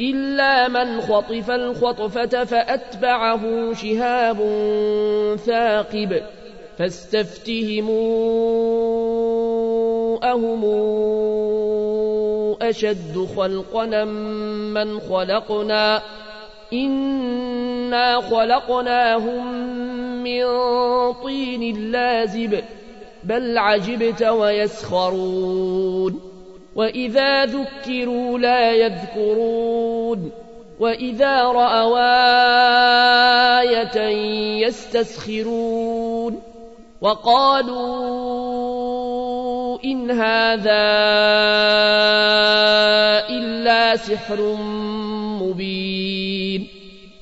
[0.00, 4.36] إلا من خطف الخطفة فأتبعه شهاب
[5.46, 6.22] ثاقب
[6.78, 7.92] فاستفتهموا
[10.32, 10.64] أهم
[12.62, 14.04] أشد خلقنا
[14.74, 16.02] من خلقنا
[16.72, 19.64] إنا خلقناهم
[20.22, 20.44] من
[21.12, 22.64] طين لازب
[23.24, 26.33] بل عجبت ويسخرون
[26.76, 30.30] وإذا ذكروا لا يذكرون
[30.80, 31.98] وإذا رأوا
[33.60, 34.00] آية
[34.66, 36.42] يستسخرون
[37.00, 38.24] وقالوا
[39.84, 40.84] إن هذا
[43.30, 44.56] إلا سحر
[45.42, 46.68] مبين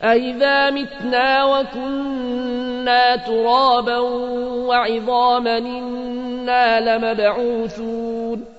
[0.05, 3.99] أئذا متنا وكنا ترابا
[4.69, 8.52] وعظاما إنا لمبعوثون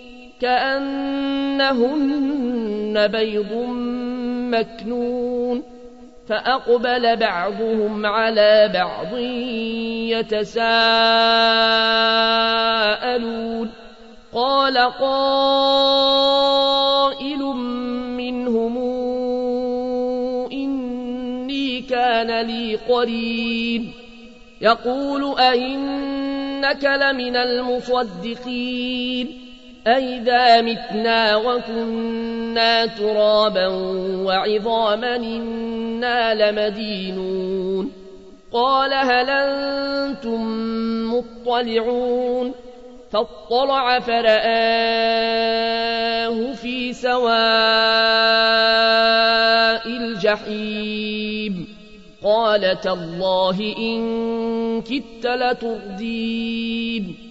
[0.41, 2.07] كأنهن
[3.07, 3.53] بيض
[4.51, 5.63] مكنون
[6.27, 9.17] فأقبل بعضهم على بعض
[10.17, 10.61] يتساءلون.
[14.33, 14.99] قال قائل
[18.17, 18.77] منهم
[20.51, 23.91] إني كان لي قرين.
[24.61, 29.40] يقول أئنك لمن المصدقين.
[29.87, 33.67] أئذا متنا وكنا ترابا
[34.25, 37.91] وعظاما إنا لمدينون
[38.53, 40.41] قال هل أنتم
[41.13, 42.53] مطلعون
[43.11, 44.41] فاطلع فرآه
[46.53, 47.31] في سواء
[49.87, 51.67] الجحيم
[52.23, 57.30] قال تالله إن كدت لتردين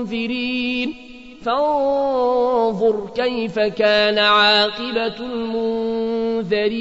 [0.00, 0.94] منذرين
[1.42, 6.72] فانظر كيف كان عاقبة المنذرين.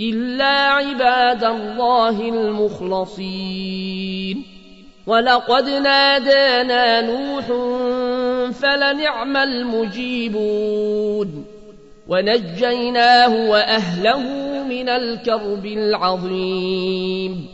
[0.00, 4.44] إلا عباد الله المخلصين.
[5.06, 7.46] ولقد نادانا نوح
[8.52, 11.44] فلنعم المجيبون.
[12.08, 14.22] ونجيناه وأهله
[14.68, 17.53] من الكرب العظيم.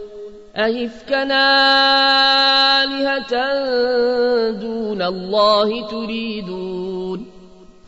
[0.55, 1.43] أهفكنا
[2.83, 3.33] آلهة
[4.51, 7.25] دون الله تريدون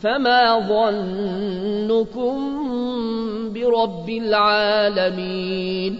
[0.00, 2.34] فما ظنكم
[3.52, 5.98] برب العالمين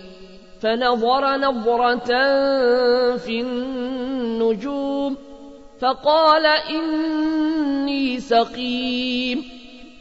[0.61, 2.11] فنظر نظرة
[3.17, 5.17] في النجوم
[5.81, 9.45] فقال إني سقيم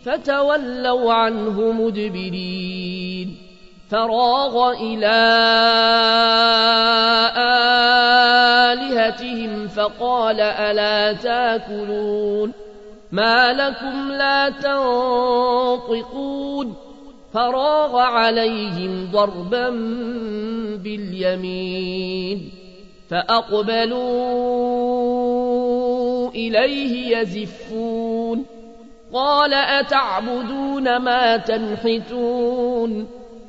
[0.04, 3.43] فتولوا عنه مدبرين
[3.94, 5.18] فراغ إلى
[8.74, 12.52] آلهتهم فقال ألا تاكلون
[13.12, 15.94] ما لكم لا تنطقون
[17.34, 19.70] فراغ عليهم ضربا
[20.84, 22.52] باليمين
[23.10, 24.00] فأقبلوا
[26.30, 28.46] إليه يزفون
[29.14, 33.23] قال أتعبدون ما تنحتون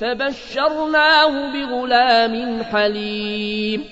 [0.00, 3.84] فبشرناه بغلام حليم.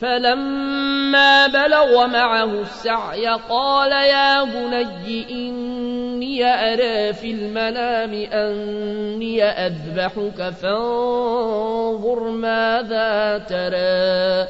[0.00, 13.38] فلما بلغ معه السعي قال يا بني إني أرى في المنام أني أذبحك فانظر ماذا
[13.38, 14.48] ترى.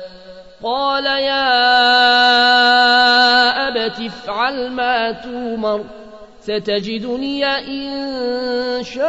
[0.62, 1.48] قال يا
[3.68, 5.84] أبت افعل ما تومر
[6.40, 9.06] ستجدني إن شاء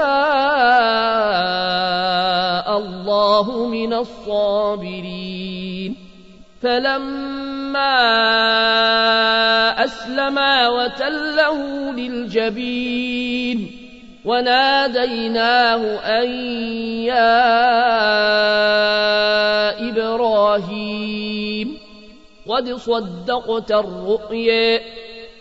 [2.78, 5.96] الله من الصابرين.
[6.62, 7.98] فلما
[9.84, 13.72] أسلما وتله للجبين
[14.26, 16.30] وناديناه أن
[17.10, 17.40] يا
[19.90, 21.78] إبراهيم
[22.48, 24.82] قد صدقت الرؤيا.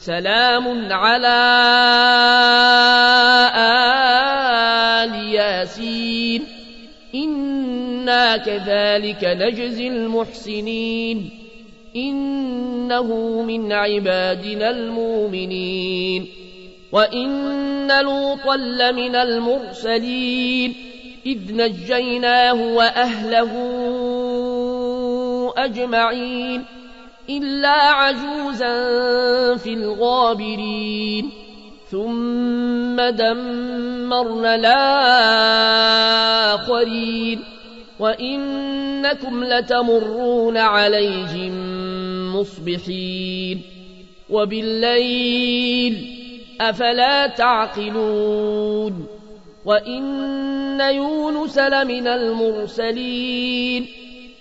[0.00, 1.38] سلام على
[5.04, 6.44] آل ياسين.
[7.14, 11.30] إنا كذلك نجزي المحسنين.
[11.96, 16.26] إنه من عبادنا المؤمنين.
[16.92, 20.74] وإن لوطا لمن المرسلين.
[21.26, 23.52] إذ نجيناه وأهله
[25.56, 26.77] أجمعين.
[27.30, 28.86] إلا عجوزا
[29.56, 31.30] في الغابرين.
[31.90, 34.54] ثم دمرنا
[36.54, 37.44] الآخرين.
[38.00, 41.52] وإنكم لتمرون عليهم
[42.36, 43.62] مصبحين.
[44.30, 46.06] وبالليل
[46.60, 49.06] أفلا تعقلون.
[49.64, 53.86] وإن يونس لمن المرسلين.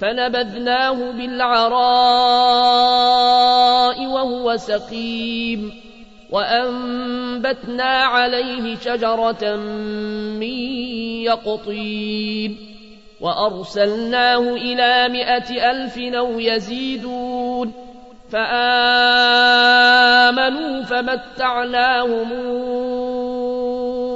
[0.00, 1.78] فنبذناه بالعراء
[4.06, 5.72] وهو سقيم
[6.30, 9.56] وأنبتنا عليه شجرة
[10.36, 10.42] من
[11.22, 12.56] يقطين
[13.20, 17.72] وأرسلناه إلى مائة ألف أو يزيدون
[18.30, 19.22] فآمنوا
[20.82, 22.32] فمتعناهم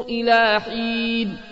[0.09, 1.52] إلى حين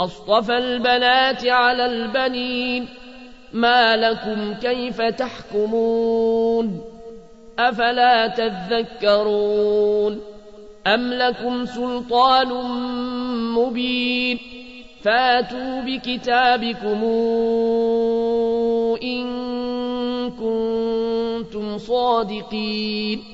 [0.00, 2.88] أصطفى البنات على البنين.
[3.52, 6.80] ما لكم كيف تحكمون؟
[7.58, 10.20] أفلا تذكرون؟
[10.86, 12.48] أم لكم سلطان
[13.54, 14.38] مبين؟
[15.02, 17.04] فاتوا بكتابكم
[19.02, 19.28] إن
[20.30, 23.24] كنتم صادقين.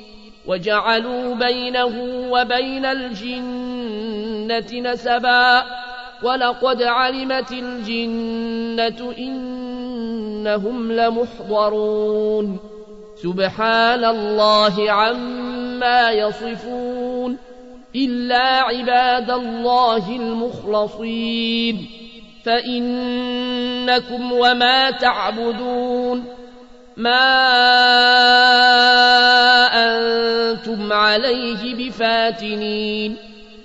[0.46, 1.92] وجعلوا بينه
[2.30, 5.83] وبين الجنة نسبا.
[6.24, 12.58] ولقد علمت الجنة إنهم لمحضرون.
[13.22, 17.38] سبحان الله عما يصفون.
[17.96, 21.86] إلا عباد الله المخلصين.
[22.44, 26.24] فإنكم وما تعبدون.
[26.96, 27.26] ما
[29.74, 33.33] أنتم عليه بفاتنين.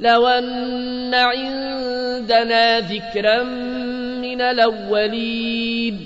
[0.00, 3.42] لو أن عندنا ذكرا
[4.22, 6.04] من الأولين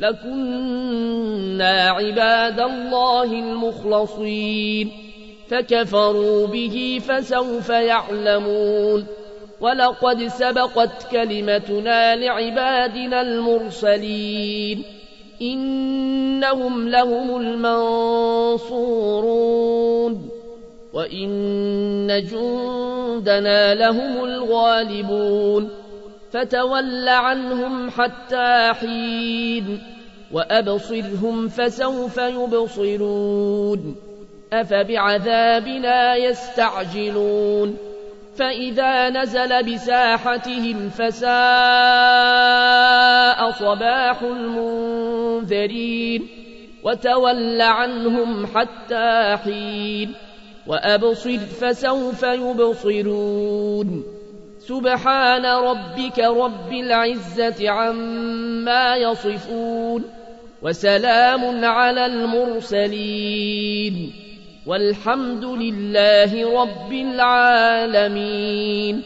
[0.00, 4.92] لكنا عباد الله المخلصين
[5.48, 9.06] فكفروا به فسوف يعلمون
[9.60, 14.82] ولقد سبقت كلمتنا لعبادنا المرسلين
[15.42, 18.76] إنهم لهم المنصورون
[20.96, 25.70] وإن جندنا لهم الغالبون
[26.32, 29.82] فتول عنهم حتى حين
[30.32, 33.96] وأبصرهم فسوف يبصرون
[34.52, 37.76] أفبعذابنا يستعجلون
[38.36, 41.30] فإذا نزل بساحتهم فساء
[43.50, 46.28] صباح المنذرين
[46.82, 50.14] وتول عنهم حتى حين
[50.66, 54.04] وأبصر فسوف يبصرون.
[54.58, 60.04] سبحان ربك رب العزة عما يصفون.
[60.62, 64.12] وسلام على المرسلين.
[64.66, 69.02] والحمد لله رب العالمين.